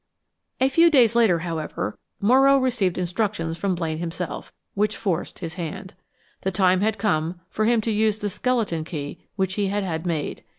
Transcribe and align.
A 0.59 0.67
few 0.67 0.89
days 0.89 1.15
later, 1.15 1.37
however, 1.45 1.99
Morrow 2.19 2.57
received 2.57 2.97
instructions 2.97 3.55
from 3.59 3.75
Blaine 3.75 3.99
himself, 3.99 4.51
which 4.73 4.97
forced 4.97 5.37
his 5.37 5.53
hand. 5.61 5.93
The 6.41 6.49
time 6.49 6.81
had 6.81 6.97
come 6.97 7.39
for 7.51 7.65
him 7.65 7.81
to 7.81 7.91
use 7.91 8.17
the 8.17 8.31
skeleton 8.31 8.83
key 8.83 9.27
which 9.35 9.53
he 9.53 9.67
had 9.67 9.83
had 9.83 10.07
made. 10.07 10.43